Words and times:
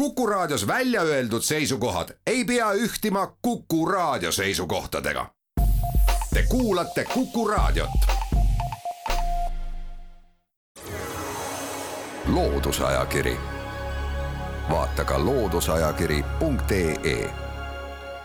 Kuku 0.00 0.26
Raadios 0.26 0.66
välja 0.66 1.02
öeldud 1.02 1.42
seisukohad 1.42 2.08
ei 2.26 2.44
pea 2.44 2.72
ühtima 2.72 3.36
Kuku 3.42 3.86
Raadio 3.86 4.32
seisukohtadega. 4.32 5.26
Te 6.34 6.44
kuulate 6.48 7.04
Kuku 7.14 7.48
Raadiot. 7.48 7.90
loodusajakiri, 12.26 13.36
vaata 14.70 15.04
ka 15.04 15.24
looduseajakiri.ee 15.24 17.30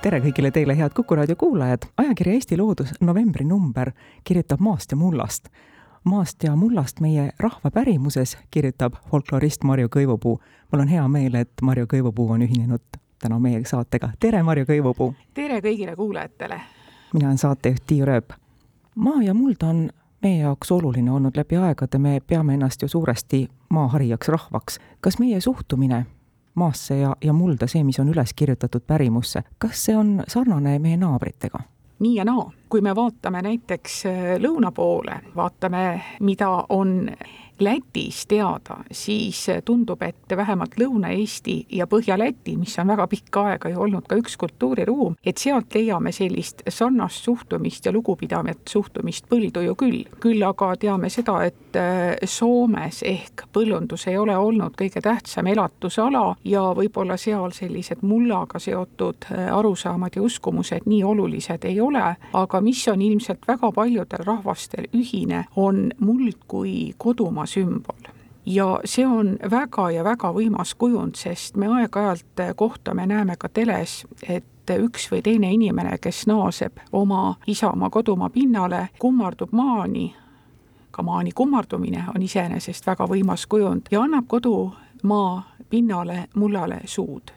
tere 0.01 0.19
kõigile 0.19 0.51
teile, 0.51 0.77
head 0.77 0.91
Kuku 0.95 1.15
raadio 1.15 1.35
kuulajad. 1.35 1.79
ajakiri 1.97 2.31
Eesti 2.31 2.57
Loodus 2.57 2.87
novembri 3.01 3.45
number 3.45 3.91
kirjutab 4.23 4.59
maast 4.59 4.91
ja 4.91 4.97
mullast. 4.97 5.45
Maast 6.05 6.43
ja 6.43 6.55
mullast 6.55 6.99
meie 6.99 7.29
rahva 7.39 7.71
pärimuses 7.71 8.37
kirjutab 8.51 8.93
folklorist 9.09 9.63
Marju 9.63 9.87
Kõivupuu. 9.87 10.39
mul 10.71 10.81
on 10.81 10.87
hea 10.87 11.07
meel, 11.07 11.35
et 11.35 11.51
Marju 11.61 11.85
Kõivupuu 11.85 12.31
on 12.31 12.41
ühinenud 12.41 12.81
täna 13.19 13.39
meie 13.39 13.65
saatega. 13.65 14.09
tere, 14.19 14.43
Marju 14.43 14.65
Kõivupuu! 14.65 15.13
tere 15.33 15.59
kõigile 15.59 15.95
kuulajatele! 15.95 16.61
mina 17.13 17.27
olen 17.27 17.37
saatejuht 17.37 17.83
Tiiu 17.87 18.05
Rööp. 18.05 18.33
maa 18.95 19.21
ja 19.21 19.33
muld 19.33 19.63
on 19.63 19.89
meie 20.21 20.41
jaoks 20.41 20.71
oluline 20.71 21.11
olnud 21.11 21.37
läbi 21.37 21.55
aegade, 21.55 21.97
me 21.97 22.21
peame 22.27 22.53
ennast 22.53 22.81
ju 22.81 22.87
suuresti 22.87 23.49
maaharijaks 23.69 24.27
rahvaks. 24.27 24.79
kas 25.01 25.19
meie 25.19 25.41
suhtumine 25.41 26.05
maasse 26.55 26.97
ja, 26.97 27.15
ja 27.21 27.33
mulda 27.33 27.67
see, 27.67 27.83
mis 27.83 27.99
on 27.99 28.09
üles 28.09 28.33
kirjutatud 28.35 28.81
pärimusse. 28.87 29.43
kas 29.57 29.85
see 29.85 29.97
on 29.97 30.23
sarnane 30.27 30.79
meie 30.79 30.97
naabritega? 30.97 31.59
nii 31.99 32.15
ja 32.15 32.25
naa, 32.25 32.51
kui 32.69 32.81
me 32.81 32.95
vaatame 32.95 33.41
näiteks 33.45 34.05
äh, 34.05 34.21
lõuna 34.41 34.71
poole, 34.75 35.21
vaatame, 35.35 35.85
mida 36.19 36.51
on 36.69 37.09
Lätis 37.59 38.25
teada, 38.27 38.77
siis 38.91 39.45
tundub, 39.65 40.01
et 40.01 40.35
vähemalt 40.35 40.73
Lõuna-Eesti 40.75 41.53
ja 41.77 41.87
Põhja-Läti, 41.87 42.57
mis 42.59 42.73
on 42.79 42.89
väga 42.91 43.05
pikka 43.07 43.43
aega 43.51 43.69
ju 43.71 43.79
olnud 43.79 44.09
ka 44.09 44.17
üks 44.19 44.35
kultuuriruum, 44.37 45.15
et 45.23 45.39
sealt 45.39 45.71
leiame 45.75 46.11
sellist 46.11 46.65
sarnast 46.67 47.23
suhtumist 47.23 47.85
ja 47.87 47.93
lugupidavat 47.95 48.67
suhtumist 48.67 49.29
põldu 49.31 49.63
ju 49.63 49.75
küll. 49.79 50.03
küll 50.19 50.43
aga 50.43 50.73
teame 50.75 51.09
seda, 51.09 51.37
et 51.47 51.79
äh, 51.79 52.17
Soomes 52.27 52.99
ehk 53.07 53.45
põllundus 53.55 54.03
ei 54.11 54.17
ole 54.17 54.35
olnud 54.37 54.75
kõige 54.75 54.99
tähtsam 54.99 55.47
elatusala 55.47 56.35
ja 56.43 56.65
võib-olla 56.75 57.15
seal 57.17 57.55
sellised 57.55 58.03
mullaga 58.03 58.59
seotud 58.59 59.29
äh, 59.31 59.47
arusaamad 59.55 60.19
ja 60.19 60.25
uskumused 60.27 60.91
nii 60.91 61.03
olulised 61.03 61.63
ei 61.71 61.79
ole, 61.79 62.03
aga 62.33 62.54
mis 62.61 62.87
on 62.87 63.01
ilmselt 63.01 63.47
väga 63.47 63.71
paljudel 63.71 64.25
rahvastel 64.25 64.87
ühine, 64.93 65.45
on 65.55 65.91
muld 65.99 66.37
kui 66.47 66.93
kodumaa 66.97 67.45
sümbol. 67.45 68.11
Ja 68.45 68.79
see 68.85 69.07
on 69.07 69.37
väga 69.51 69.89
ja 69.91 70.03
väga 70.03 70.29
võimas 70.33 70.75
kujund, 70.77 71.15
sest 71.17 71.55
me 71.57 71.67
aeg-ajalt 71.67 72.43
kohtame, 72.55 73.07
näeme 73.09 73.35
ka 73.41 73.49
teles, 73.49 74.03
et 74.29 74.69
üks 74.69 75.09
või 75.11 75.21
teine 75.25 75.49
inimene, 75.53 75.97
kes 75.97 76.27
naaseb 76.27 76.77
oma 76.91 77.35
isamaa 77.47 77.89
kodumaa 77.89 78.29
pinnale, 78.29 78.89
kummardub 78.99 79.51
maani, 79.51 80.13
ka 80.91 81.03
maani 81.03 81.31
kummardumine 81.31 82.05
on 82.15 82.21
iseenesest 82.21 82.85
väga 82.87 83.07
võimas 83.09 83.47
kujund 83.49 83.89
ja 83.91 84.01
annab 84.05 84.27
kodumaa 84.27 85.41
pinnale 85.69 86.27
mullale 86.35 86.81
suud 86.85 87.33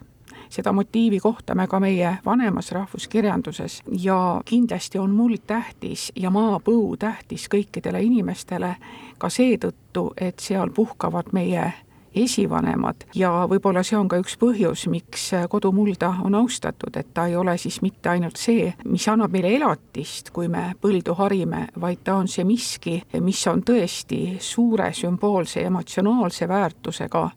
seda 0.51 0.73
motiivi 0.73 1.21
kohtame 1.21 1.67
ka 1.67 1.81
meie 1.81 2.19
vanemas 2.25 2.73
rahvuskirjanduses. 2.73 3.83
Ja 3.99 4.41
kindlasti 4.45 4.99
on 4.99 5.11
muld 5.11 5.45
tähtis 5.47 6.13
ja 6.17 6.31
maapõu 6.31 6.97
tähtis 6.97 7.49
kõikidele 7.49 8.03
inimestele 8.03 8.77
ka 9.19 9.29
seetõttu, 9.29 10.13
et 10.17 10.41
seal 10.41 10.71
puhkavad 10.75 11.33
meie 11.33 11.73
esivanemad. 12.15 12.95
Ja 13.15 13.31
võib-olla 13.51 13.83
see 13.87 13.99
on 13.99 14.09
ka 14.09 14.19
üks 14.21 14.37
põhjus, 14.41 14.87
miks 14.91 15.31
kodumulda 15.51 16.15
on 16.25 16.35
austatud, 16.39 16.97
et 16.97 17.13
ta 17.15 17.27
ei 17.29 17.37
ole 17.37 17.57
siis 17.59 17.81
mitte 17.83 18.11
ainult 18.13 18.41
see, 18.41 18.73
mis 18.85 19.09
annab 19.09 19.33
meile 19.35 19.53
elatist, 19.57 20.33
kui 20.35 20.49
me 20.49 20.73
põldu 20.81 21.15
harime, 21.19 21.67
vaid 21.81 22.03
ta 22.05 22.19
on 22.19 22.29
see 22.29 22.47
miski, 22.49 22.99
mis 23.21 23.45
on 23.51 23.63
tõesti 23.63 24.39
suure 24.41 24.93
sümboolse 24.97 25.65
emotsionaalse 25.69 26.49
väärtusega 26.49 27.29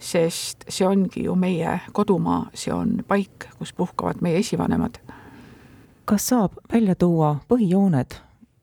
sest 0.00 0.64
see 0.68 0.86
ongi 0.86 1.24
ju 1.24 1.34
meie 1.36 1.78
kodumaa, 1.92 2.46
see 2.54 2.72
on 2.74 3.00
paik, 3.08 3.50
kus 3.58 3.72
puhkavad 3.76 4.22
meie 4.24 4.40
esivanemad. 4.40 4.98
kas 6.04 6.28
saab 6.32 6.56
välja 6.72 6.94
tuua 6.94 7.36
põhijooned 7.48 8.16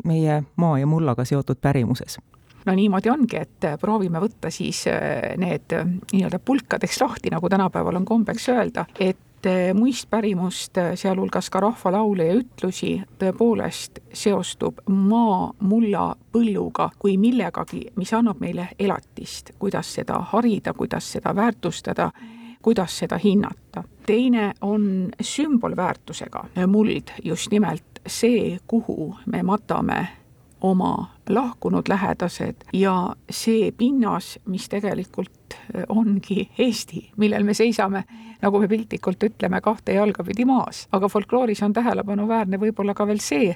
meie 0.06 0.44
maa 0.56 0.80
ja 0.80 0.88
mullaga 0.88 1.26
seotud 1.26 1.62
pärimuses? 1.62 2.18
no 2.66 2.76
niimoodi 2.76 3.10
ongi, 3.10 3.38
et 3.38 3.70
proovime 3.80 4.20
võtta 4.20 4.52
siis 4.52 4.84
äh, 4.92 5.38
need 5.38 5.74
äh, 5.74 5.86
nii-öelda 6.12 6.40
pulkadeks 6.40 7.02
lahti, 7.02 7.32
nagu 7.32 7.50
tänapäeval 7.50 8.02
on 8.02 8.06
kombeks 8.06 8.50
öelda, 8.50 8.86
et 9.00 9.18
et 9.48 9.74
muistpärimust, 9.74 10.78
sealhulgas 10.96 11.50
ka 11.50 11.60
rahvalaule 11.60 12.26
ja 12.28 12.36
ütlusi, 12.40 12.98
tõepoolest 13.20 14.02
seostub 14.14 14.82
maa, 14.90 15.52
mulla, 15.60 16.10
põlluga 16.32 16.90
kui 17.00 17.18
millegagi, 17.18 17.86
mis 17.96 18.14
annab 18.14 18.42
meile 18.44 18.70
elatist, 18.80 19.54
kuidas 19.60 19.94
seda 20.00 20.20
harida, 20.34 20.74
kuidas 20.74 21.12
seda 21.12 21.36
väärtustada, 21.36 22.12
kuidas 22.62 22.98
seda 22.98 23.18
hinnata. 23.24 23.84
teine 24.06 24.54
on 24.62 25.10
sümbolväärtusega 25.22 26.46
muld, 26.68 27.12
just 27.24 27.52
nimelt 27.52 28.02
see, 28.08 28.60
kuhu 28.68 29.16
me 29.26 29.44
matame 29.44 30.08
oma 30.62 31.12
lahkunud 31.30 31.88
lähedased 31.88 32.56
ja 32.74 33.16
see 33.30 33.72
pinnas, 33.72 34.40
mis 34.46 34.70
tegelikult 34.70 35.47
ongi 35.90 36.50
Eesti, 36.58 37.02
millel 37.18 37.44
me 37.44 37.54
seisame, 37.58 38.04
nagu 38.42 38.60
me 38.62 38.68
piltlikult 38.68 39.24
ütleme, 39.24 39.62
kahte 39.62 39.98
jalga 39.98 40.24
pidi 40.24 40.46
maas. 40.46 40.88
aga 40.92 41.10
folklooris 41.10 41.64
on 41.64 41.74
tähelepanuväärne 41.74 42.60
võib-olla 42.62 42.94
ka 42.94 43.08
veel 43.08 43.20
see, 43.24 43.56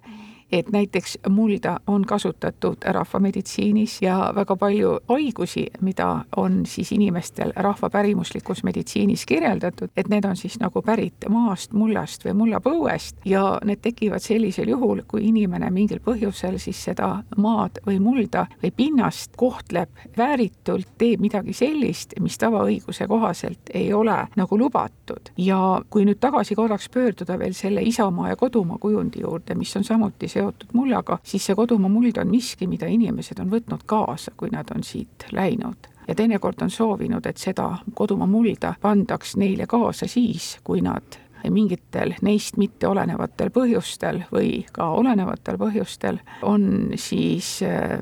et 0.52 0.70
näiteks 0.72 1.18
mulda 1.30 1.80
on 1.88 2.06
kasutatud 2.06 2.78
rahvameditsiinis 2.84 4.02
ja 4.02 4.34
väga 4.36 4.56
palju 4.56 5.00
haigusi, 5.08 5.68
mida 5.82 6.26
on 6.36 6.66
siis 6.66 6.92
inimestel 6.92 7.54
rahvapärimuslikus 7.56 8.64
meditsiinis 8.64 9.26
kirjeldatud, 9.26 9.90
et 9.98 10.10
need 10.10 10.26
on 10.26 10.36
siis 10.36 10.60
nagu 10.60 10.82
pärit 10.82 11.28
maast, 11.30 11.74
mullast 11.74 12.26
või 12.26 12.34
mullapõuest 12.34 13.26
ja 13.26 13.60
need 13.66 13.82
tekivad 13.82 14.20
sellisel 14.20 14.70
juhul, 14.70 15.04
kui 15.08 15.28
inimene 15.28 15.70
mingil 15.72 16.02
põhjusel 16.04 16.60
siis 16.60 16.84
seda 16.84 17.24
maad 17.38 17.80
või 17.88 18.00
mulda 18.00 18.46
või 18.64 18.72
pinnast 18.76 19.38
kohtleb 19.38 19.90
vääritult, 20.18 20.88
teeb 20.98 21.22
midagi 21.22 21.54
sellist, 21.54 22.18
mis 22.20 22.38
tavaõiguse 22.42 23.08
kohaselt 23.08 23.72
ei 23.74 23.94
ole 23.94 24.18
nagu 24.36 24.58
lubatud. 24.58 25.32
ja 25.38 25.82
kui 25.90 26.06
nüüd 26.06 26.20
tagasi 26.20 26.56
korraks 26.56 26.90
pöörduda 26.90 27.40
veel 27.40 27.54
selle 27.54 27.82
isamaa 27.82 28.30
ja 28.30 28.36
kodumaa 28.36 28.78
kujundi 28.78 29.22
juurde, 29.22 29.56
mis 29.56 29.76
on 29.76 29.84
samuti 29.84 30.28
see 30.28 30.41
seotud 30.41 30.75
mullaga, 30.78 31.19
siis 31.24 31.46
see 31.46 31.56
kodumaa 31.57 31.90
muld 31.91 32.18
on 32.22 32.29
miski, 32.31 32.68
mida 32.68 32.90
inimesed 32.90 33.40
on 33.41 33.50
võtnud 33.53 33.85
kaasa, 33.85 34.34
kui 34.38 34.52
nad 34.53 34.69
on 34.75 34.84
siit 34.84 35.29
läinud. 35.31 35.90
Ja 36.07 36.16
teinekord 36.18 36.62
on 36.66 36.72
soovinud, 36.74 37.25
et 37.29 37.38
seda 37.38 37.69
kodumaa 37.96 38.28
mulda 38.28 38.74
pandaks 38.81 39.38
neile 39.38 39.68
kaasa 39.69 40.09
siis, 40.09 40.57
kui 40.63 40.81
nad 40.81 41.22
mingitel 41.50 42.13
neist 42.22 42.57
mitte 42.62 42.88
olenevatel 42.88 43.50
põhjustel 43.53 44.24
või 44.34 44.66
ka 44.74 44.91
olenevatel 44.97 45.57
põhjustel 45.62 46.19
on 46.46 46.94
siis 47.02 47.62
äh, 47.66 47.97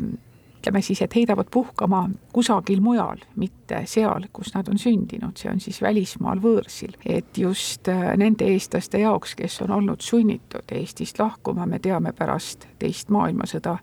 ütleme 0.60 0.82
siis, 0.82 1.02
et 1.02 1.16
heidavad 1.16 1.48
puhkama 1.52 2.10
kusagil 2.34 2.82
mujal, 2.82 3.18
mitte 3.36 3.84
seal, 3.88 4.28
kus 4.34 4.52
nad 4.56 4.68
on 4.68 4.78
sündinud, 4.78 5.38
see 5.40 5.52
on 5.52 5.60
siis 5.64 5.82
välismaal 5.82 6.42
võõrsil. 6.44 6.98
et 7.06 7.38
just 7.38 7.88
äh, 7.88 8.18
nende 8.18 8.46
eestlaste 8.46 9.00
jaoks, 9.00 9.36
kes 9.36 9.62
on 9.62 9.72
olnud 9.72 10.02
sunnitud 10.02 10.72
Eestist 10.72 11.20
lahkuma, 11.20 11.66
me 11.66 11.80
teame 11.80 12.12
pärast 12.14 12.68
teist 12.80 13.10
maailmasõda, 13.10 13.78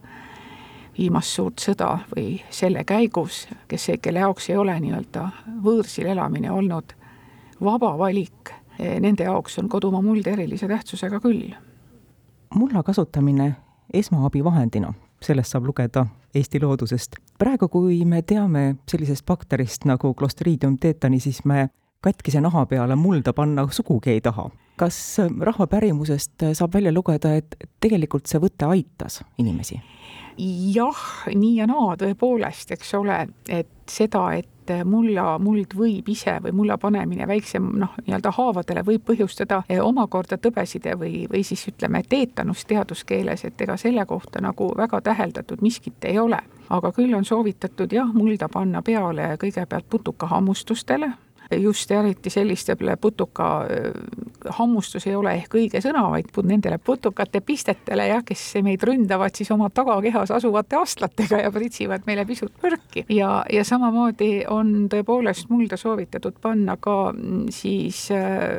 viimast 0.98 1.28
suurt 1.28 1.60
sõda 1.60 1.98
või 2.16 2.42
selle 2.50 2.84
käigus, 2.84 3.48
kes, 3.68 3.90
kelle 4.02 4.20
jaoks 4.20 4.50
ei 4.50 4.56
ole 4.56 4.76
nii-öelda 4.80 5.28
võõrsil 5.64 6.06
elamine 6.12 6.50
olnud 6.52 6.92
vaba 7.60 7.98
valik, 7.98 8.52
eh, 8.78 9.00
nende 9.00 9.24
jaoks 9.24 9.58
on 9.58 9.68
kodumaa 9.68 10.02
muld 10.02 10.26
erilise 10.26 10.68
tähtsusega 10.68 11.20
küll. 11.20 11.54
mulla 12.54 12.82
kasutamine 12.82 13.56
esmaabivahendina 13.92 14.94
sellest 15.20 15.50
saab 15.50 15.66
lugeda 15.66 16.06
Eesti 16.36 16.60
loodusest. 16.60 17.16
praegu, 17.38 17.68
kui 17.68 18.04
me 18.04 18.22
teame 18.22 18.76
sellisest 18.88 19.26
bakterist 19.26 19.84
nagu 19.88 20.14
Clostridium 20.14 20.76
tetani, 20.80 21.20
siis 21.20 21.44
me 21.44 21.68
katkise 22.04 22.40
naha 22.40 22.66
peale 22.66 22.96
mulda 22.96 23.32
panna 23.32 23.66
sugugi 23.70 24.10
ei 24.10 24.20
taha. 24.20 24.50
kas 24.76 24.98
rahva 25.40 25.66
pärimusest 25.66 26.44
saab 26.52 26.74
välja 26.74 26.92
lugeda, 26.92 27.34
et 27.36 27.56
tegelikult 27.80 28.26
see 28.26 28.40
võte 28.42 28.68
aitas 28.68 29.22
inimesi? 29.38 29.80
jah, 30.74 31.04
nii 31.32 31.54
ja 31.56 31.66
naa 31.66 31.94
tõepoolest, 31.96 32.74
eks 32.76 32.92
ole, 32.98 33.22
et 33.48 33.72
seda, 33.88 34.28
et 34.36 34.48
et 34.70 34.84
mulla, 34.84 35.38
muld 35.38 35.74
võib 35.76 36.08
ise 36.08 36.38
või 36.42 36.52
mulla 36.52 36.78
panemine 36.78 37.26
väiksem 37.28 37.68
noh, 37.80 37.94
nii-öelda 38.06 38.32
haavadele 38.36 38.82
võib 38.86 39.04
põhjustada 39.06 39.62
eh, 39.68 39.80
omakorda 39.82 40.38
tõbeside 40.38 40.96
või, 40.98 41.26
või 41.32 41.44
siis 41.44 41.66
ütleme, 41.68 42.02
teetanust 42.08 42.68
teaduskeeles, 42.68 43.44
et 43.44 43.60
ega 43.60 43.76
selle 43.76 44.06
kohta 44.06 44.40
nagu 44.40 44.72
väga 44.76 45.00
täheldatud 45.00 45.62
miskit 45.62 46.04
ei 46.04 46.18
ole. 46.18 46.38
aga 46.70 46.90
küll 46.92 47.14
on 47.14 47.24
soovitatud 47.24 47.92
jah, 47.92 48.08
mulda 48.14 48.48
panna 48.48 48.82
peale 48.82 49.36
kõigepealt 49.38 49.86
putukahammustustele, 49.90 51.12
just 51.50 51.90
eriti 51.90 52.30
sellistele 52.30 52.96
putuka 52.96 53.66
hammustus 54.48 55.06
ei 55.06 55.14
ole 55.14 55.32
ehk 55.40 55.54
õige 55.58 55.80
sõna, 55.82 56.06
vaid 56.10 56.30
nendele 56.46 56.78
putukate 56.78 57.40
pistetele 57.44 58.06
jah, 58.08 58.22
kes 58.26 58.42
meid 58.64 58.82
ründavad 58.86 59.34
siis 59.36 59.50
oma 59.54 59.68
tagakehas 59.70 60.30
asuvate 60.34 60.78
astlatega 60.78 61.40
ja 61.44 61.52
pritsivad 61.52 62.06
meile 62.06 62.24
pisut 62.26 62.52
põrki. 62.62 63.04
ja, 63.08 63.44
ja 63.52 63.64
samamoodi 63.64 64.46
on 64.50 64.88
tõepoolest 64.92 65.50
mulda 65.50 65.78
soovitatud 65.80 66.38
panna 66.42 66.76
ka 66.80 67.12
mm, 67.12 67.46
siis 67.54 68.08
äh, 68.14 68.56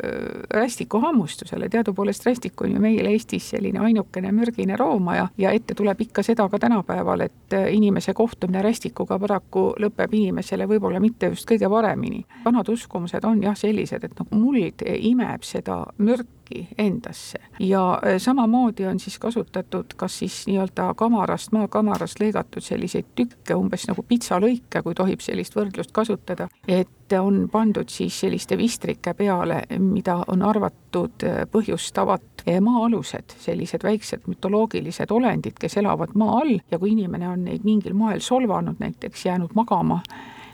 rästiku 0.54 1.01
hammustusele, 1.04 1.69
teadupoolest 1.69 2.25
rästik 2.25 2.62
on 2.62 2.75
ju 2.75 2.81
meil 2.84 3.06
Eestis 3.07 3.50
selline 3.54 3.80
ainukene 3.84 4.31
mürgine 4.36 4.78
roomaja 4.78 5.28
ja 5.38 5.51
ette 5.56 5.75
tuleb 5.78 6.01
ikka 6.07 6.24
seda 6.24 6.50
ka 6.50 6.60
tänapäeval, 6.60 7.25
et 7.28 7.54
äh, 7.54 7.69
inimese 7.74 8.13
kohtumine 8.13 8.62
rästikuga 8.66 9.19
paraku 9.19 9.69
lõpeb 9.80 10.13
inimesele 10.13 10.68
võib-olla 10.69 11.01
mitte 11.04 11.31
just 11.34 11.48
kõige 11.50 11.69
paremini. 11.69 12.25
vanad 12.45 12.69
uskumused 12.77 13.25
on 13.25 13.41
jah 13.44 13.57
sellised, 13.57 14.03
et 14.03 14.19
noh, 14.19 14.27
muld 14.38 14.83
imeb 14.88 15.45
seda 15.47 15.81
mürki 15.97 16.68
endasse. 16.77 17.39
Ja 17.59 18.00
äh, 18.06 18.18
samamoodi 18.21 18.88
on 18.88 19.00
siis 19.00 19.19
kasutatud 19.19 19.95
kas 19.97 20.19
siis 20.19 20.44
nii-öelda 20.47 20.94
kamarast, 20.97 21.51
maakamarast 21.51 22.21
lõigatud 22.21 22.63
selliseid 22.63 23.09
tükke, 23.15 23.56
umbes 23.56 23.88
nagu 23.89 24.06
pitsalõike, 24.07 24.83
kui 24.83 24.95
tohib 24.95 25.24
sellist 25.25 25.57
võrdlust 25.57 25.91
kasutada, 25.95 26.47
et 26.68 27.18
on 27.19 27.45
pandud 27.51 27.89
siis 27.89 28.19
selliste 28.19 28.57
vistrike 28.59 29.13
peale, 29.18 29.62
mida 29.79 30.19
on 30.27 30.44
arvatud 30.45 31.27
äh, 31.27 31.44
põhjustavat 31.51 32.45
äh, 32.47 32.62
maa-alused, 32.63 33.38
sellised 33.44 33.83
väiksed 33.83 34.27
mütoloogilised 34.27 35.12
olendid, 35.12 35.59
kes 35.59 35.77
elavad 35.81 36.15
maa 36.15 36.41
all. 36.41 36.57
Ja 36.71 36.79
kui 36.79 36.94
inimene 36.95 37.29
on 37.29 37.45
neid 37.47 37.68
mingil 37.68 37.95
moel 37.97 38.24
solvanud, 38.24 38.79
näiteks 38.79 39.25
jäänud 39.25 39.56
magama 39.56 40.01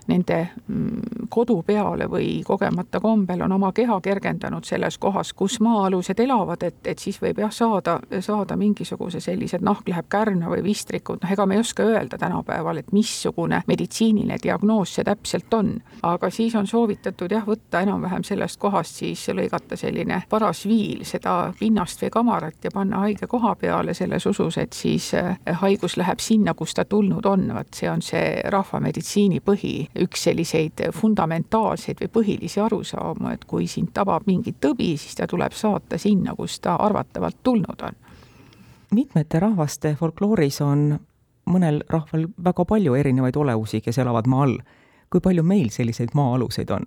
nende 0.08 0.50
mm, 0.68 1.28
kodu 1.30 1.62
peale 1.66 2.08
või 2.10 2.44
kogemata 2.46 3.00
kombel 3.00 3.42
on 3.42 3.52
oma 3.52 3.72
keha 3.72 4.00
kergendanud 4.02 4.66
selles 4.66 4.98
kohas, 4.98 5.34
kus 5.34 5.60
maa-alused 5.64 6.20
elavad, 6.20 6.64
et, 6.64 6.80
et 6.88 7.00
siis 7.00 7.20
võib 7.22 7.40
jah, 7.44 7.52
saada, 7.52 8.00
saada 8.20 8.58
mingisuguse 8.60 9.20
sellise, 9.24 9.58
et 9.58 9.66
nahk 9.66 9.88
läheb 9.90 10.10
kärna 10.10 10.50
või 10.52 10.64
vistrikud, 10.64 11.22
noh 11.24 11.32
ega 11.32 11.46
me 11.46 11.58
ei 11.58 11.64
oska 11.64 11.84
öelda 11.84 12.18
tänapäeval, 12.18 12.82
et 12.82 12.92
missugune 12.92 13.64
meditsiiniline 13.68 14.38
diagnoos 14.44 14.96
see 14.96 15.08
täpselt 15.08 15.54
on. 15.54 15.74
aga 16.04 16.30
siis 16.30 16.56
on 16.56 16.68
soovitatud 16.68 17.32
jah, 17.32 17.46
võtta 17.48 17.82
enam-vähem 17.82 18.24
sellest 18.24 18.60
kohast 18.60 18.96
siis 19.02 19.28
lõigata 19.30 19.78
selline 19.80 20.24
paras 20.30 20.66
viil 20.68 21.06
seda 21.06 21.54
pinnast 21.60 22.02
või 22.04 22.10
kamarat 22.10 22.64
ja 22.64 22.72
panna 22.74 23.04
haige 23.06 23.28
koha 23.28 23.56
peale 23.56 23.94
selles 23.94 24.26
usus, 24.26 24.58
et 24.58 24.74
siis 24.74 25.14
eh, 25.14 25.38
haigus 25.62 25.98
läheb 25.98 26.20
sinna, 26.20 26.54
kust 26.54 26.76
ta 26.78 26.86
tulnud 26.86 27.26
on, 27.26 27.48
vot 27.56 27.74
see 27.74 27.90
on 27.90 28.02
see 28.02 28.42
rahvameditsiini 28.44 29.42
põhi 29.46 29.74
üks 30.00 30.24
selliseid 30.24 30.82
fundamentaalseid 30.94 32.02
või 32.02 32.12
põhilisi 32.18 32.62
arusaamu, 32.62 33.30
et 33.34 33.46
kui 33.46 33.68
sind 33.68 33.94
tabab 33.94 34.28
mingi 34.28 34.56
tõbi, 34.62 34.94
siis 34.98 35.16
ta 35.16 35.28
tuleb 35.28 35.54
saata 35.54 35.98
sinna, 35.98 36.36
kust 36.36 36.62
ta 36.62 36.76
arvatavalt 36.76 37.38
tulnud 37.44 37.82
on. 37.82 38.00
mitmete 38.92 39.40
rahvaste 39.40 39.96
folklooris 40.00 40.62
on 40.62 41.00
mõnel 41.46 41.82
rahval 41.90 42.28
väga 42.44 42.66
palju 42.66 42.96
erinevaid 42.96 43.36
olevusi, 43.36 43.82
kes 43.82 43.98
elavad 43.98 44.28
maa 44.28 44.44
all. 44.44 44.58
kui 45.10 45.22
palju 45.22 45.44
meil 45.44 45.70
selliseid 45.70 46.10
maa-aluseid 46.14 46.70
on? 46.72 46.86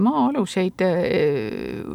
Maa-aluseid, 0.00 0.82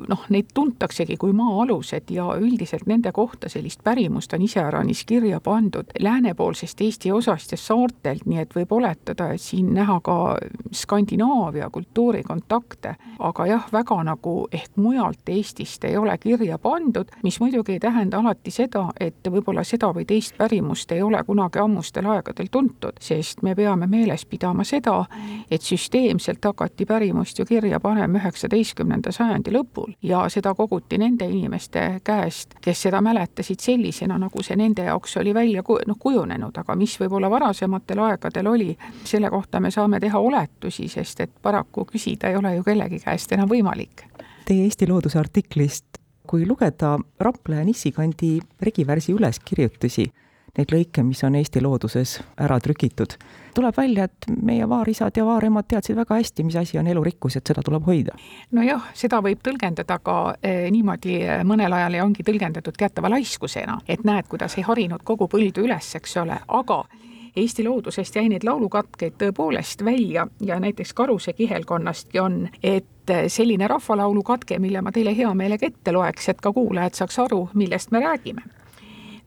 noh, 0.09 0.23
neid 0.33 0.49
tuntaksegi 0.53 1.17
kui 1.17 1.33
maa-alused 1.37 2.09
ja 2.09 2.25
üldiselt 2.39 2.87
nende 2.89 3.11
kohta 3.13 3.49
sellist 3.49 3.83
pärimust 3.83 4.33
on 4.33 4.41
iseäranis 4.41 5.03
kirja 5.05 5.39
pandud 5.43 5.91
läänepoolsest 5.99 6.81
Eesti 6.81 7.11
osast 7.11 7.51
ja 7.51 7.57
saartelt, 7.57 8.25
nii 8.25 8.41
et 8.41 8.55
võib 8.55 8.71
oletada, 8.79 9.29
et 9.33 9.41
siin 9.41 9.73
näha 9.75 9.99
ka 10.01 10.37
Skandinaavia 10.73 11.69
kultuurikontakte, 11.69 12.95
aga 13.19 13.45
jah, 13.45 13.67
väga 13.73 13.99
nagu 14.07 14.35
ehk 14.51 14.77
mujalt 14.81 15.29
Eestist 15.29 15.85
ei 15.85 15.97
ole 15.97 16.17
kirja 16.17 16.57
pandud, 16.57 17.13
mis 17.23 17.39
muidugi 17.39 17.77
ei 17.77 17.83
tähenda 17.83 18.17
alati 18.23 18.51
seda, 18.51 18.87
et 18.99 19.29
võib-olla 19.29 19.63
seda 19.67 19.91
või 19.93 20.07
teist 20.09 20.37
pärimust 20.37 20.91
ei 20.91 21.01
ole 21.05 21.21
kunagi 21.27 21.61
ammustel 21.61 22.09
aegadel 22.09 22.49
tuntud, 22.51 22.97
sest 22.99 23.45
me 23.45 23.55
peame 23.55 23.87
meeles 23.87 24.25
pidama 24.25 24.65
seda, 24.65 25.03
et 25.51 25.61
süsteemselt 25.61 26.45
hakati 26.45 26.85
pärimust 26.85 27.39
ju 27.39 27.45
kirja 27.45 27.66
kirja 27.67 27.79
panema 27.83 28.15
üheksateistkümnenda 28.21 29.11
sajandi 29.11 29.51
lõpul 29.51 29.91
ja 30.07 30.21
seda 30.31 30.53
koguti 30.55 30.95
nende 31.01 31.25
inimeste 31.27 31.81
käest, 32.03 32.55
kes 32.63 32.85
seda 32.85 33.01
mäletasid 33.03 33.59
sellisena, 33.59 34.15
nagu 34.21 34.43
see 34.43 34.55
nende 34.55 34.85
jaoks 34.87 35.17
oli 35.19 35.33
välja 35.35 35.63
noh, 35.67 35.97
kujunenud, 35.99 36.55
aga 36.55 36.75
mis 36.79 36.95
võib-olla 37.01 37.29
varasematel 37.29 37.99
aegadel 38.05 38.47
oli, 38.47 38.69
selle 39.03 39.29
kohta 39.29 39.59
me 39.59 39.71
saame 39.71 39.99
teha 39.99 40.19
oletusi, 40.19 40.87
sest 40.87 41.25
et 41.25 41.33
paraku 41.41 41.83
küsida 41.91 42.31
ei 42.31 42.39
ole 42.39 42.55
ju 42.55 42.63
kellegi 42.63 43.01
käest 43.03 43.35
enam 43.35 43.49
võimalik. 43.51 44.05
Teie 44.47 44.63
Eesti 44.63 44.87
Looduse 44.87 45.19
artiklist, 45.19 45.99
kui 46.27 46.47
lugeda 46.47 46.95
Rapla 47.19 47.59
ja 47.59 47.67
Nissi 47.67 47.91
kandi 47.91 48.37
regivärsi 48.63 49.11
üleskirjutusi, 49.11 50.07
neid 50.57 50.73
lõike, 50.73 51.03
mis 51.05 51.23
on 51.23 51.37
Eesti 51.37 51.61
looduses 51.61 52.17
ära 52.41 52.59
trükitud. 52.59 53.17
tuleb 53.57 53.77
välja, 53.77 54.03
et 54.03 54.25
meie 54.43 54.69
vaarisad 54.69 55.17
ja 55.17 55.25
vaaremad 55.25 55.65
teadsid 55.67 55.95
väga 55.97 56.15
hästi, 56.15 56.43
mis 56.43 56.55
asi 56.55 56.77
on 56.77 56.87
elurikkus, 56.87 57.35
et 57.35 57.47
seda 57.47 57.61
tuleb 57.65 57.85
hoida. 57.85 58.15
nojah, 58.51 58.89
seda 58.93 59.21
võib 59.21 59.41
tõlgendada 59.43 59.99
ka 60.03 60.35
eh, 60.41 60.69
niimoodi 60.71 61.21
eh, 61.21 61.43
mõnel 61.43 61.73
ajal 61.73 61.93
ja 61.93 62.05
ongi 62.05 62.23
tõlgendatud 62.23 62.77
teatava 62.77 63.09
laiskusena, 63.09 63.79
et 63.87 64.03
näed, 64.03 64.27
kuidas 64.27 64.57
ei 64.57 64.63
harinud 64.63 65.03
kogu 65.03 65.27
põldu 65.27 65.65
üles, 65.65 65.95
eks 65.95 66.17
ole, 66.17 66.39
aga 66.47 66.83
Eesti 67.37 67.61
loodusest 67.63 68.15
jäi 68.17 68.29
neid 68.31 68.41
laulukatkeid 68.43 69.13
tõepoolest 69.21 69.83
välja 69.85 70.23
ja 70.41 70.55
näiteks 70.59 70.93
Karuse 70.97 71.33
kihelkonnastki 71.37 72.19
on, 72.19 72.47
et 72.63 73.09
eh, 73.13 73.27
selline 73.29 73.67
rahvalaulu 73.67 74.23
katke, 74.23 74.59
mille 74.59 74.81
ma 74.81 74.91
teile 74.91 75.13
hea 75.17 75.33
meelega 75.33 75.69
ette 75.69 75.93
loeks, 75.93 76.29
et 76.29 76.41
ka 76.41 76.53
kuulajad 76.53 76.97
saaks 76.97 77.19
aru, 77.27 77.49
millest 77.53 77.91
me 77.91 78.01
räägime 78.01 78.56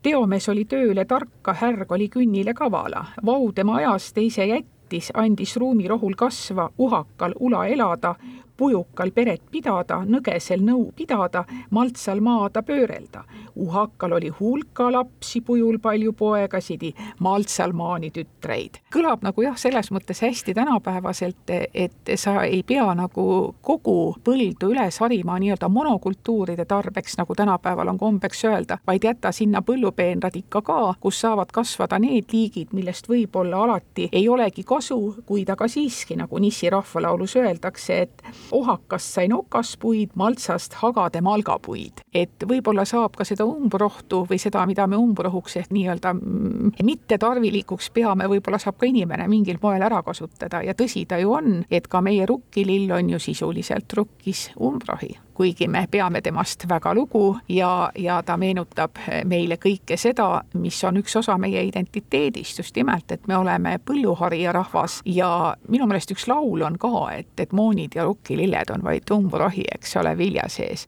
teomees 0.03 0.49
oli 0.49 0.65
tööle 0.65 1.05
tarka, 1.05 1.55
härg 1.55 1.93
oli 1.93 2.09
künnile 2.09 2.55
kavala, 2.55 3.05
vau 3.27 3.53
tema 3.53 3.77
ajas 3.81 4.13
teise 4.17 4.47
jättis, 4.47 5.11
andis 5.15 5.57
ruumi 5.57 5.89
rohul 5.89 6.17
kasva, 6.17 6.71
uhakal 6.79 7.35
ula 7.41 7.67
elada, 7.67 8.15
pujukal 8.61 9.13
peret 9.17 9.43
pidada, 9.51 10.03
nõgesel 10.05 10.61
nõu 10.65 10.91
pidada, 10.97 11.45
maltsal 11.73 12.21
maada 12.25 12.63
pöörelda. 12.67 13.25
Uhakal 13.61 14.13
oli 14.19 14.29
hulka 14.41 14.91
lapsi, 14.93 15.41
pujul 15.45 15.79
palju 15.83 16.13
poegasid, 16.17 16.85
maltsal 17.25 17.73
maani 17.77 18.11
tütreid. 18.15 18.81
kõlab 18.93 19.25
nagu 19.25 19.43
jah, 19.43 19.57
selles 19.57 19.91
mõttes 19.95 20.21
hästi 20.23 20.55
tänapäevaselt, 20.55 21.51
et 21.75 22.13
sa 22.17 22.43
ei 22.45 22.63
pea 22.67 22.87
nagu 22.95 23.55
kogu 23.63 24.17
põldu 24.25 24.71
üles 24.75 24.99
harima 25.01 25.39
nii-öelda 25.39 25.69
monokultuuride 25.69 26.65
tarbeks, 26.65 27.17
nagu 27.19 27.35
tänapäeval 27.35 27.89
on 27.89 27.99
kombeks 27.99 28.45
öelda, 28.45 28.79
vaid 28.87 29.05
jäta 29.05 29.33
sinna 29.33 29.63
põllupeenrad 29.63 30.37
ikka 30.37 30.63
ka, 30.63 30.95
kus 31.01 31.21
saavad 31.21 31.53
kasvada 31.53 31.99
need 32.03 32.33
liigid, 32.33 32.75
millest 32.77 33.09
võib-olla 33.09 33.65
alati 33.65 34.09
ei 34.13 34.29
olegi 34.29 34.65
kasu, 34.67 35.01
kuid 35.27 35.51
aga 35.51 35.69
siiski, 35.69 36.17
nagu 36.21 36.39
Nissi 36.41 36.71
rahvalaulus 36.71 37.37
öeldakse, 37.37 38.01
et 38.03 38.23
ohakast 38.53 39.15
sain 39.15 39.33
okaspuid, 39.35 40.15
maltsast 40.15 40.75
hagade 40.83 41.21
malgapuid. 41.21 42.05
et 42.15 42.47
võib-olla 42.49 42.85
saab 42.85 43.17
ka 43.17 43.25
seda 43.25 43.45
umbrohtu 43.47 44.25
või 44.31 44.39
seda, 44.43 44.67
mida 44.67 44.87
me 44.87 44.97
umbrohuks 44.97 45.57
ehk 45.57 45.73
nii-öelda 45.75 46.13
mm, 46.15 46.75
mittetarvilikuks 46.85 47.91
peame, 47.95 48.29
võib-olla 48.29 48.59
saab 48.59 48.79
ka 48.81 48.87
inimene 48.87 49.29
mingil 49.29 49.59
moel 49.63 49.83
ära 49.83 50.03
kasutada 50.03 50.63
ja 50.67 50.75
tõsi 50.75 51.07
ta 51.07 51.19
ju 51.21 51.33
on, 51.37 51.65
et 51.71 51.89
ka 51.89 52.01
meie 52.01 52.27
rukkilill 52.27 52.93
on 52.99 53.11
ju 53.15 53.19
sisuliselt 53.19 53.93
rukkis 53.97 54.51
umbrohi 54.61 55.17
kuigi 55.35 55.69
me 55.69 55.87
peame 55.91 56.21
temast 56.21 56.67
väga 56.69 56.95
lugu 56.95 57.37
ja, 57.49 57.91
ja 57.99 58.21
ta 58.23 58.37
meenutab 58.37 58.99
meile 59.25 59.57
kõike 59.61 59.97
seda, 60.01 60.43
mis 60.55 60.79
on 60.85 61.01
üks 61.01 61.17
osa 61.21 61.39
meie 61.39 61.63
identiteedist, 61.69 62.59
just 62.63 62.77
nimelt, 62.77 63.13
et 63.13 63.27
me 63.29 63.37
oleme 63.37 63.77
põlluharija 63.85 64.53
rahvas 64.53 65.01
ja 65.05 65.55
minu 65.69 65.87
meelest 65.91 66.15
üks 66.15 66.29
laul 66.31 66.67
on 66.67 66.79
ka, 66.81 67.07
et, 67.17 67.33
et 67.41 67.53
moonid 67.53 67.97
ja 67.97 68.05
rukkililled 68.09 68.75
on 68.75 68.85
vaid 68.85 69.11
umbrohi, 69.15 69.65
eks 69.75 69.97
ole, 70.01 70.17
vilja 70.19 70.49
sees 70.49 70.87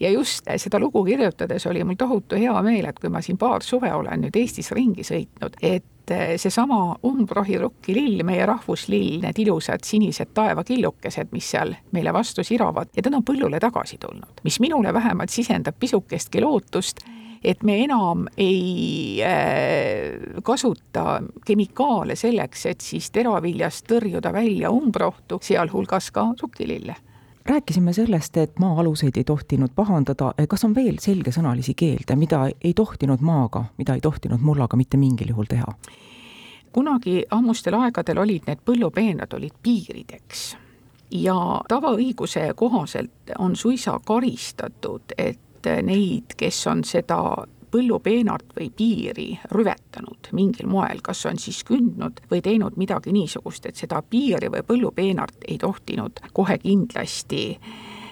ja 0.00 0.10
just 0.10 0.48
seda 0.56 0.78
lugu 0.80 1.04
kirjutades 1.04 1.66
oli 1.66 1.84
mul 1.84 1.98
tohutu 1.98 2.36
hea 2.36 2.62
meel, 2.62 2.88
et 2.88 2.98
kui 2.98 3.10
ma 3.10 3.22
siin 3.22 3.38
paar 3.38 3.62
suve 3.62 3.92
olen 3.94 4.26
nüüd 4.26 4.36
Eestis 4.36 4.72
ringi 4.72 5.04
sõitnud, 5.06 5.58
et 5.62 5.88
et 6.02 6.40
seesama 6.40 6.96
umbrohirukkilill, 7.06 8.22
meie 8.26 8.46
rahvuslill, 8.46 9.20
need 9.22 9.38
ilusad 9.38 9.84
sinised 9.86 10.32
taevakillukesed, 10.34 11.30
mis 11.32 11.50
seal 11.54 11.74
meile 11.94 12.12
vastu 12.14 12.44
siravad 12.44 12.90
ta 12.94 13.10
on 13.12 13.24
põllule 13.26 13.60
tagasi 13.60 13.98
tulnud, 14.02 14.42
mis 14.44 14.58
minule 14.60 14.92
vähemalt 14.94 15.30
sisendab 15.30 15.78
pisukestki 15.78 16.42
lootust, 16.42 17.04
et 17.44 17.62
me 17.62 17.78
enam 17.84 18.26
ei 18.38 19.22
äh, 19.22 20.42
kasuta 20.42 21.22
kemikaale 21.46 22.16
selleks, 22.16 22.66
et 22.66 22.80
siis 22.80 23.10
teraviljast 23.10 23.86
tõrjuda 23.90 24.32
välja 24.32 24.70
umbrohtu, 24.70 25.38
sealhulgas 25.42 26.10
ka 26.10 26.32
rukkilille 26.40 26.96
rääkisime 27.46 27.92
sellest, 27.92 28.36
et 28.36 28.58
maa-aluseid 28.58 29.16
ei 29.16 29.24
tohtinud 29.24 29.70
pahandada, 29.74 30.32
kas 30.48 30.64
on 30.64 30.74
veel 30.74 30.96
selgesõnalisi 31.00 31.74
keelde, 31.74 32.16
mida 32.16 32.46
ei 32.64 32.74
tohtinud 32.74 33.20
maaga, 33.20 33.64
mida 33.78 33.94
ei 33.94 34.00
tohtinud 34.00 34.40
mullaga 34.40 34.76
mitte 34.76 34.96
mingil 34.96 35.34
juhul 35.34 35.50
teha? 35.50 35.76
kunagi 36.72 37.22
ammustel 37.30 37.74
aegadel 37.76 38.18
olid 38.18 38.46
need 38.48 38.60
põllupeenrad 38.64 39.34
olid 39.36 39.52
piirideks 39.62 40.56
ja 41.12 41.34
tavaõiguse 41.68 42.52
kohaselt 42.56 43.34
on 43.38 43.56
suisa 43.56 43.98
karistatud, 44.04 45.12
et 45.18 45.68
neid, 45.82 46.32
kes 46.36 46.66
on 46.66 46.84
seda 46.84 47.18
põllupeenart 47.72 48.52
või 48.58 48.68
piiri 48.76 49.28
rüvetanud 49.52 50.28
mingil 50.36 50.68
moel, 50.70 51.00
kas 51.02 51.24
on 51.26 51.40
siis 51.40 51.62
kündnud 51.64 52.20
või 52.30 52.42
teinud 52.44 52.76
midagi 52.80 53.12
niisugust, 53.12 53.66
et 53.66 53.80
seda 53.80 54.02
piiri 54.02 54.52
või 54.52 54.66
põllupeenart 54.66 55.48
ei 55.48 55.58
tohtinud 55.62 56.22
kohe 56.36 56.58
kindlasti 56.62 57.42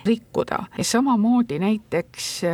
rikkuda. 0.04 0.58
Ja 0.78 0.84
samamoodi 0.84 1.58
näiteks 1.58 2.44
äh, 2.44 2.52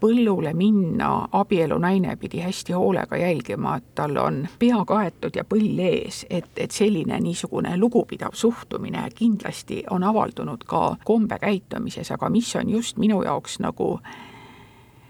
põllule 0.00 0.54
minna 0.54 1.28
abielunaine 1.32 2.16
pidi 2.16 2.40
hästi 2.40 2.72
hoolega 2.72 3.16
jälgima, 3.16 3.76
et 3.76 3.94
tal 3.94 4.16
on 4.16 4.42
pea 4.58 4.82
kaetud 4.86 5.36
ja 5.36 5.44
põll 5.44 5.78
ees, 5.78 6.24
et, 6.30 6.50
et 6.56 6.70
selline 6.70 7.20
niisugune 7.20 7.76
lugupidav 7.78 8.34
suhtumine 8.34 9.06
kindlasti 9.14 9.84
on 9.90 10.04
avaldunud 10.04 10.66
ka 10.66 10.96
kombekäitumises, 11.04 12.10
aga 12.10 12.30
mis 12.30 12.56
on 12.56 12.70
just 12.70 12.98
minu 12.98 13.22
jaoks 13.22 13.60
nagu 13.62 14.00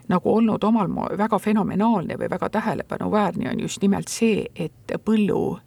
nagu 0.09 0.35
olnud 0.37 0.65
omal 0.65 0.89
moel 0.89 1.19
väga 1.19 1.39
fenomenaalne 1.39 2.19
või 2.21 2.31
väga 2.31 2.49
tähelepanuväärne, 2.49 3.51
on 3.51 3.61
just 3.61 3.83
nimelt 3.83 4.09
see, 4.09 4.47
et 4.55 4.97
põllu 5.05 5.59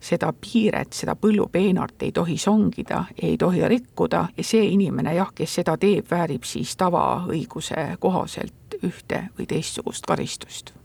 seda 0.00 0.32
piiret, 0.32 0.92
seda 0.94 1.16
põllupeenart 1.18 2.02
ei 2.06 2.12
tohi 2.12 2.38
songida, 2.38 3.04
ei 3.22 3.36
tohi 3.38 3.68
rikkuda 3.68 4.28
ja 4.36 4.44
see 4.44 4.68
inimene 4.70 5.14
jah, 5.14 5.32
kes 5.34 5.58
seda 5.60 5.76
teeb, 5.76 6.06
väärib 6.10 6.46
siis 6.46 6.76
tavaõiguse 6.78 7.96
kohaselt 7.98 8.78
ühte 8.82 9.24
või 9.38 9.48
teistsugust 9.50 10.06
karistust 10.06 10.78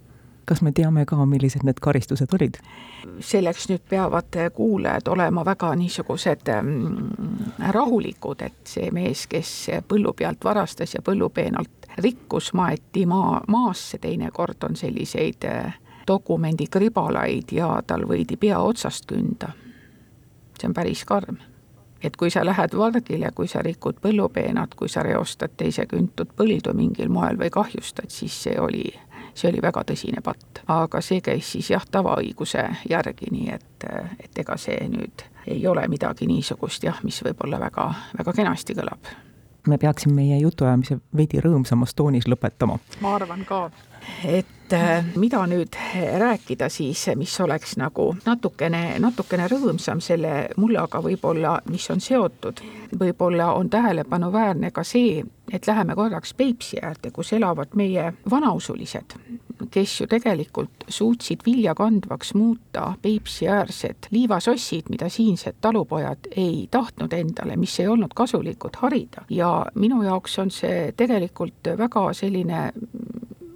kas 0.46 0.62
me 0.62 0.72
teame 0.72 1.06
ka, 1.06 1.26
millised 1.26 1.64
need 1.64 1.80
karistused 1.82 2.34
olid? 2.36 2.60
selleks 3.20 3.68
nüüd 3.68 3.84
peavad 3.90 4.36
kuulajad 4.56 5.08
olema 5.12 5.44
väga 5.46 5.74
niisugused 5.76 6.50
mm, 6.56 7.70
rahulikud, 7.76 8.42
et 8.42 8.72
see 8.76 8.92
mees, 8.96 9.26
kes 9.28 9.52
põllu 9.88 10.14
pealt 10.16 10.44
varastas 10.44 10.96
ja 10.96 11.02
põllupeenalt 11.04 11.83
rikkus, 11.98 12.54
maeti 12.54 13.06
maa, 13.06 13.42
maasse, 13.48 13.98
teinekord 13.98 14.64
on 14.64 14.76
selliseid 14.76 15.44
eh, 15.44 15.74
dokumendikribalaid 16.08 17.52
ja 17.52 17.82
tal 17.88 18.08
võidi 18.10 18.38
pea 18.38 18.60
otsast 18.60 19.06
künda. 19.08 19.54
see 20.60 20.68
on 20.68 20.74
päris 20.74 21.06
karm 21.06 21.38
et 22.04 22.16
kui 22.18 22.30
sa 22.30 22.46
lähed 22.46 22.76
vargile, 22.78 23.32
kui 23.32 23.48
sa 23.48 23.62
rikud 23.62 24.00
põllupeenat, 24.02 24.76
kui 24.76 24.90
sa 24.90 25.04
reostad 25.04 25.56
teise 25.58 25.86
küntud 25.86 26.34
põldu 26.36 26.74
mingil 26.76 27.10
moel 27.10 27.40
või 27.40 27.50
kahjustad, 27.50 28.10
siis 28.10 28.44
see 28.44 28.60
oli 28.60 28.92
see 29.34 29.50
oli 29.50 29.62
väga 29.62 29.84
tõsine 29.90 30.22
patt. 30.24 30.62
aga 30.68 31.02
see 31.02 31.22
käis 31.22 31.52
siis 31.56 31.70
jah, 31.74 31.86
tavaõiguse 31.92 32.64
järgi, 32.90 33.32
nii 33.32 33.50
et, 33.54 33.86
et 34.20 34.40
ega 34.40 34.58
see 34.58 34.78
nüüd 34.90 35.26
ei 35.48 35.68
ole 35.68 35.88
midagi 35.88 36.28
niisugust 36.30 36.84
jah, 36.84 37.00
mis 37.04 37.22
võib-olla 37.26 37.60
väga, 37.60 37.90
väga 38.18 38.34
kenasti 38.34 38.76
kõlab. 38.78 39.14
Me 39.68 39.78
peaksime 39.78 40.16
meie 40.16 40.40
jutuajamise 40.42 40.98
veidi 41.18 41.42
rõõmsamas 41.42 41.96
toonis 41.96 42.28
lõpetama. 42.28 42.80
ma 43.02 43.16
arvan 43.16 43.46
ka. 43.46 43.70
Et 44.26 44.74
äh, 44.74 45.06
mida 45.16 45.46
nüüd 45.48 45.78
rääkida 46.20 46.68
siis, 46.70 47.06
mis 47.16 47.36
oleks 47.40 47.78
nagu 47.80 48.10
natukene, 48.26 49.00
natukene 49.00 49.48
rõõmsam 49.48 50.02
selle 50.04 50.50
mullaga 50.58 51.00
võib-olla, 51.04 51.60
mis 51.72 51.88
on 51.92 52.04
seotud, 52.04 52.60
võib-olla 53.00 53.54
on 53.56 53.70
tähelepanuväärne 53.70 54.72
ka 54.72 54.84
see, 54.84 55.24
et 55.52 55.68
läheme 55.68 55.96
korraks 55.96 56.34
Peipsi 56.34 56.82
äärde, 56.84 57.12
kus 57.12 57.34
elavad 57.34 57.76
meie 57.80 58.14
vanausulised, 58.30 59.16
kes 59.72 60.02
ju 60.02 60.08
tegelikult 60.08 60.86
suutsid 60.88 61.46
vilja 61.46 61.76
kandvaks 61.76 62.34
muuta 62.34 62.94
Peipsi-äärsed 63.02 64.10
liivasossid, 64.12 64.90
mida 64.90 65.10
siinsed 65.10 65.60
talupojad 65.62 66.30
ei 66.36 66.68
tahtnud 66.72 67.14
endale, 67.14 67.58
mis 67.58 67.80
ei 67.80 67.88
olnud 67.88 68.14
kasulikud 68.16 68.80
harida. 68.82 69.26
Ja 69.30 69.66
minu 69.76 70.04
jaoks 70.04 70.40
on 70.40 70.52
see 70.52 70.92
tegelikult 70.98 71.74
väga 71.78 72.08
selline 72.14 72.72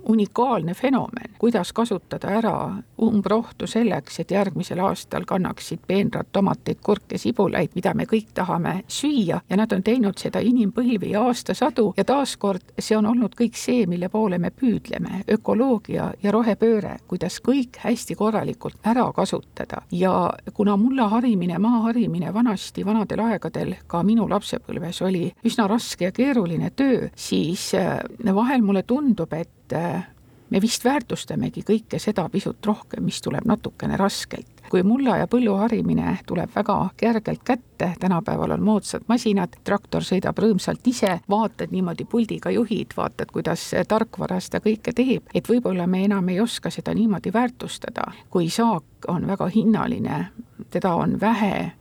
unikaalne 0.09 0.73
fenomen, 0.73 1.35
kuidas 1.39 1.73
kasutada 1.73 2.31
ära 2.39 2.53
umbrohtu 3.01 3.67
selleks, 3.67 4.19
et 4.19 4.31
järgmisel 4.31 4.79
aastal 4.79 5.25
kannaksid 5.27 5.83
peenrad 5.87 6.29
tomateid, 6.31 6.79
kurke, 6.83 7.17
sibulaid, 7.17 7.75
mida 7.75 7.93
me 7.93 8.07
kõik 8.09 8.31
tahame 8.33 8.81
süüa. 8.87 9.41
Ja 9.49 9.57
nad 9.59 9.73
on 9.75 9.83
teinud 9.83 10.17
seda 10.19 10.39
inimpõlvi 10.43 11.11
ja 11.11 11.23
aastasadu. 11.27 11.91
Ja 11.97 12.05
taaskord 12.07 12.73
see 12.79 12.97
on 12.97 13.09
olnud 13.09 13.35
kõik 13.37 13.57
see, 13.59 13.85
mille 13.89 14.09
poole 14.09 14.39
me 14.39 14.51
püüdleme, 14.51 15.23
ökoloogia 15.37 16.11
ja 16.23 16.31
rohepööre, 16.31 16.97
kuidas 17.07 17.39
kõik 17.43 17.81
hästi 17.83 18.15
korralikult 18.15 18.79
ära 18.87 19.09
kasutada. 19.15 19.83
Ja 19.91 20.31
kuna 20.53 20.77
mulla 20.77 21.09
harimine, 21.11 21.59
maa 21.59 21.83
harimine 21.87 22.33
vanasti, 22.33 22.85
vanadel 22.85 23.25
aegadel, 23.27 23.75
ka 23.87 24.03
minu 24.07 24.27
lapsepõlves 24.29 25.01
oli 25.05 25.27
üsna 25.45 25.67
raske 25.67 26.07
ja 26.07 26.15
keeruline 26.15 26.71
töö, 26.75 27.09
siis 27.15 27.73
äh, 27.75 27.99
vahel 28.35 28.61
mulle 28.61 28.83
tundub, 28.87 29.33
et 29.33 29.49
et 29.71 30.07
me 30.49 30.61
vist 30.61 30.85
väärtustamegi 30.85 31.63
kõike 31.67 31.99
seda 31.99 32.27
pisut 32.31 32.65
rohkem, 32.65 33.03
mis 33.05 33.21
tuleb 33.21 33.45
natukene 33.45 33.97
raskelt. 33.97 34.53
kui 34.67 34.83
mulla 34.83 35.15
ja 35.17 35.27
põllu 35.31 35.53
harimine 35.55 36.17
tuleb 36.27 36.49
väga 36.55 36.89
kergelt 36.99 37.43
kätte, 37.43 37.93
tänapäeval 37.99 38.51
on 38.51 38.63
moodsad 38.63 39.05
masinad, 39.07 39.53
traktor 39.63 40.03
sõidab 40.03 40.39
rõõmsalt 40.43 40.87
ise, 40.91 41.19
vaatad 41.29 41.71
niimoodi 41.71 42.03
puldiga 42.05 42.51
juhid, 42.51 42.91
vaatad, 42.97 43.31
kuidas 43.31 43.63
tarkvara 43.87 44.41
seda 44.43 44.59
kõike 44.59 44.91
teeb, 44.91 45.31
et 45.33 45.47
võib-olla 45.47 45.87
me 45.87 46.03
enam 46.03 46.27
ei 46.29 46.41
oska 46.43 46.69
seda 46.69 46.93
niimoodi 46.93 47.33
väärtustada. 47.33 48.11
kui 48.29 48.49
saak 48.49 49.07
on 49.07 49.27
väga 49.27 49.47
hinnaline, 49.47 50.27
teda 50.69 50.93
on 50.95 51.19
vähe, 51.19 51.71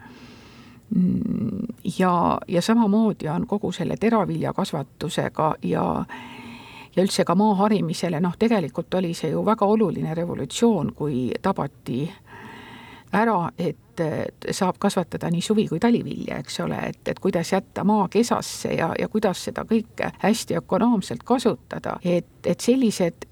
mm, 0.95 1.67
ja, 1.99 2.39
ja 2.49 2.63
samamoodi 2.63 3.29
on 3.29 3.47
kogu 3.47 3.73
selle 3.73 3.97
teraviljakasvatusega 3.97 5.55
ja 5.63 6.05
ja 6.97 7.03
üldse 7.05 7.25
ka 7.25 7.35
maa 7.35 7.55
harimisele, 7.55 8.21
noh 8.21 8.37
tegelikult 8.39 8.95
oli 8.95 9.15
see 9.15 9.31
ju 9.31 9.45
väga 9.45 9.67
oluline 9.67 10.15
revolutsioon, 10.15 10.93
kui 10.97 11.31
tabati 11.43 12.05
ära, 13.13 13.51
et 13.59 14.03
saab 14.53 14.79
kasvatada 14.79 15.31
nii 15.33 15.41
suvi- 15.41 15.69
kui 15.69 15.81
talivilja, 15.81 16.41
eks 16.43 16.61
ole, 16.61 16.79
et, 16.91 17.01
et 17.09 17.21
kuidas 17.21 17.53
jätta 17.53 17.85
maa 17.85 18.09
kesasse 18.13 18.75
ja, 18.75 18.91
ja 18.99 19.09
kuidas 19.09 19.45
seda 19.45 19.65
kõike 19.65 20.11
hästi 20.19 20.59
ökonoomselt 20.61 21.25
kasutada, 21.25 21.97
et, 22.05 22.29
et 22.45 22.61
sellised 22.61 23.29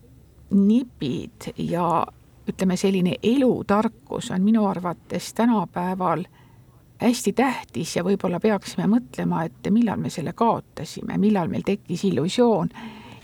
nipid 0.55 1.51
ja 1.59 2.07
ütleme, 2.49 2.77
selline 2.77 3.19
elutarkus 3.23 4.31
on 4.31 4.43
minu 4.45 4.67
arvates 4.69 5.33
tänapäeval 5.35 6.25
hästi 7.01 7.33
tähtis 7.33 7.97
ja 7.97 8.05
võib-olla 8.05 8.41
peaksime 8.41 8.87
mõtlema, 8.89 9.45
et 9.45 9.73
millal 9.73 10.01
me 10.01 10.11
selle 10.13 10.33
kaotasime, 10.33 11.19
millal 11.19 11.49
meil 11.53 11.65
tekkis 11.67 12.05
illusioon, 12.09 12.71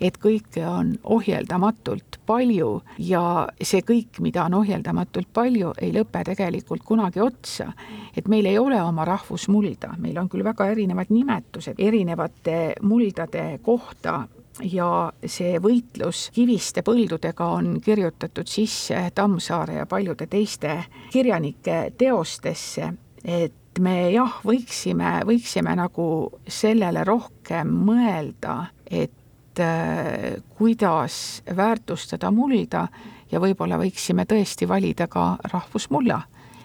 et 0.00 0.16
kõike 0.19 0.64
on 0.66 0.95
ohjeldamatult 1.04 2.21
palju 2.26 2.71
ja 2.99 3.23
see 3.62 3.83
kõik, 3.87 4.21
mida 4.25 4.47
on 4.49 4.59
ohjeldamatult 4.61 5.28
palju, 5.33 5.75
ei 5.80 5.92
lõpe 5.95 6.25
tegelikult 6.25 6.85
kunagi 6.85 7.21
otsa. 7.21 7.73
et 8.16 8.28
meil 8.28 8.47
ei 8.47 8.59
ole 8.59 8.83
oma 8.83 9.04
rahvusmulda, 9.04 9.95
meil 9.99 10.19
on 10.19 10.28
küll 10.28 10.45
väga 10.45 10.66
erinevad 10.73 11.11
nimetused 11.11 11.78
erinevate 11.78 12.75
muldade 12.83 13.59
kohta, 13.62 14.26
ja 14.62 15.12
see 15.26 15.59
võitlus 15.62 16.28
kiviste 16.35 16.83
põldudega 16.87 17.47
on 17.57 17.78
kirjutatud 17.85 18.49
sisse 18.50 18.99
Tammsaare 19.14 19.80
ja 19.80 19.87
paljude 19.87 20.26
teiste 20.30 20.76
kirjanike 21.12 21.92
teostesse, 21.99 22.92
et 23.25 23.80
me 23.80 24.11
jah, 24.12 24.40
võiksime, 24.45 25.21
võiksime 25.28 25.75
nagu 25.78 26.07
sellele 26.49 27.04
rohkem 27.07 27.71
mõelda, 27.87 28.71
et 28.90 29.14
kuidas 30.59 31.43
väärtustada 31.57 32.31
mulda 32.31 32.87
ja 33.33 33.40
võib-olla 33.43 33.79
võiksime 33.81 34.26
tõesti 34.29 34.69
valida 34.69 35.09
ka 35.11 35.37
rahvusmulla. 35.52 36.21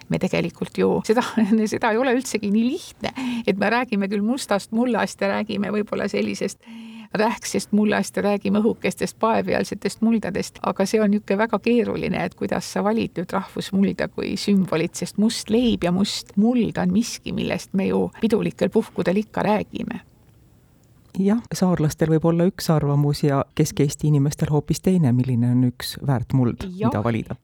Me 0.10 0.20
tegelikult 0.22 0.78
ju 0.78 0.90
seda, 1.08 1.24
seda 1.74 1.92
ei 1.92 1.98
ole 1.98 2.14
üldsegi 2.14 2.52
nii 2.54 2.66
lihtne, 2.70 3.14
et 3.48 3.58
me 3.58 3.70
räägime 3.74 4.10
küll 4.12 4.25
mustast 4.25 4.75
mullast 4.75 5.22
ja 5.22 5.32
räägime 5.34 5.72
võib-olla 5.74 6.06
sellisest 6.12 6.62
rähksest 7.16 7.72
mullast 7.72 8.18
ja 8.18 8.24
räägime 8.25 8.60
õhukestest 8.60 9.18
paepealsetest 9.20 10.02
muldadest, 10.06 10.60
aga 10.62 10.86
see 10.86 11.02
on 11.02 11.14
niisugune 11.14 11.40
väga 11.46 11.60
keeruline, 11.64 12.25
et 12.25 12.36
kuidas 12.38 12.68
sa 12.74 12.84
valid 12.86 13.18
nüüd 13.18 13.34
rahvusmulda 13.34 14.10
kui 14.14 14.36
sümbolit, 14.40 14.98
sest 15.00 15.18
must 15.22 15.50
leib 15.54 15.88
ja 15.88 15.94
must 15.96 16.36
muld 16.38 16.78
on 16.82 16.92
miski, 16.94 17.34
millest 17.34 17.74
me 17.74 17.90
ju 17.90 18.10
pidulikel 18.22 18.70
puhkudel 18.74 19.24
ikka 19.24 19.46
räägime 19.48 20.04
jah, 21.19 21.41
saarlastel 21.53 22.12
võib 22.15 22.25
olla 22.31 22.48
üks 22.50 22.69
arvamus 22.74 23.24
ja 23.24 23.43
Kesk-Eesti 23.55 24.10
inimestel 24.12 24.51
hoopis 24.51 24.81
teine, 24.81 25.13
milline 25.15 25.51
on 25.51 25.67
üks 25.72 25.98
väärt 26.05 26.34
muld, 26.34 26.67
mida 26.75 27.03
valida. 27.03 27.38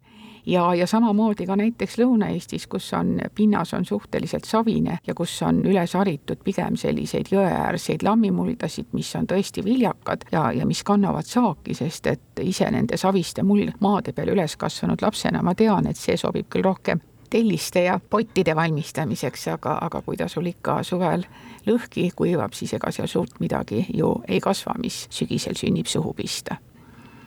Ja, 0.45 0.73
ja 0.73 0.87
samamoodi 0.87 1.45
ka 1.45 1.55
näiteks 1.55 1.99
Lõuna-Eestis, 2.01 2.65
kus 2.67 2.87
on, 2.97 3.19
pinnas 3.35 3.75
on 3.77 3.85
suhteliselt 3.85 4.47
savine 4.49 4.97
ja 5.07 5.13
kus 5.13 5.35
on 5.45 5.59
üles 5.69 5.93
haritud 5.93 6.41
pigem 6.43 6.79
selliseid 6.81 7.29
jõeäärseid 7.29 8.01
lammimuldasid, 8.01 8.89
mis 8.97 9.11
on 9.15 9.29
tõesti 9.29 9.61
viljakad 9.65 10.25
ja, 10.31 10.47
ja 10.57 10.65
mis 10.65 10.81
kannavad 10.83 11.29
saaki, 11.29 11.77
sest 11.77 12.09
et 12.09 12.41
ise 12.41 12.71
nende 12.73 12.97
saviste 12.97 13.45
muldmaade 13.45 14.15
peal 14.17 14.33
üles 14.33 14.57
kasvanud 14.57 15.05
lapsena 15.05 15.45
ma 15.45 15.53
tean, 15.53 15.85
et 15.87 16.01
see 16.01 16.17
sobib 16.17 16.49
küll 16.49 16.65
rohkem 16.65 17.05
telliste 17.31 17.83
ja 17.83 17.99
pottide 18.09 18.55
valmistamiseks, 18.55 19.47
aga, 19.55 19.77
aga 19.81 20.01
kui 20.05 20.17
ta 20.19 20.27
sul 20.27 20.51
ikka 20.51 20.81
suvel 20.83 21.25
lõhki 21.67 22.09
kuivab, 22.15 22.53
siis 22.53 22.75
ega 22.77 22.91
seal 22.91 23.07
suurt 23.07 23.39
midagi 23.39 23.85
ju 23.93 24.13
ei 24.27 24.39
kasva, 24.43 24.75
mis 24.83 25.05
sügisel 25.09 25.57
sünnib 25.57 25.89
suhu 25.89 26.13
pista. 26.13 26.59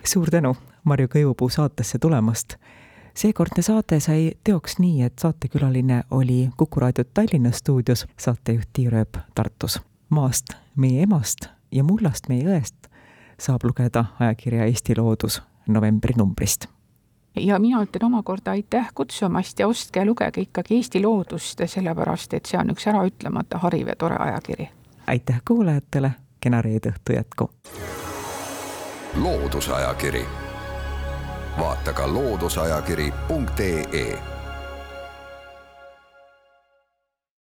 suur 0.05 0.31
tänu 0.31 0.55
Marju 0.85 1.09
Kõivupuu 1.09 1.49
saatesse 1.51 1.99
tulemast 1.99 2.59
seekordne 3.15 3.63
saade 3.63 4.01
sai 4.01 4.33
teoks 4.45 4.79
nii, 4.79 5.03
et 5.03 5.19
saatekülaline 5.19 6.03
oli 6.11 6.51
Kuku 6.57 6.81
raadio 6.81 7.05
Tallinna 7.05 7.51
stuudios, 7.51 8.07
saatejuht 8.19 8.69
Tiir 8.73 8.95
Ööp 8.95 9.19
Tartus. 9.35 9.81
maast, 10.11 10.55
meie 10.77 11.03
emast 11.03 11.49
ja 11.73 11.85
mullast, 11.85 12.29
meie 12.29 12.45
õest 12.45 12.91
saab 13.39 13.65
lugeda 13.65 14.05
ajakirja 14.21 14.65
Eesti 14.65 14.95
Loodus 14.99 15.43
novembrinumbrist 15.69 16.74
ja 17.37 17.59
mina 17.59 17.83
ütlen 17.83 18.05
omakorda 18.05 18.51
aitäh 18.51 18.91
kutsumast 18.95 19.59
ja 19.59 19.69
ostke 19.69 20.01
ja 20.01 20.07
lugege 20.07 20.41
ikkagi 20.41 20.77
Eesti 20.77 21.03
Loodust, 21.03 21.61
sellepärast 21.67 22.35
et 22.35 22.47
see 22.47 22.61
on 22.61 22.71
üks 22.71 22.87
äraütlemata 22.91 23.59
hariv 23.59 23.89
ja 23.89 23.97
tore 23.99 24.17
ajakiri. 24.19 24.69
aitäh 25.07 25.41
kuulajatele, 25.49 26.11
kena 26.41 26.63
reede 26.63 26.95
õhtu 26.95 27.17
jätku! 27.17 27.51
loodusajakiri 29.15 30.27
vaata 31.59 31.93
ka 31.93 32.15
looduseajakiri.ee 32.15 34.34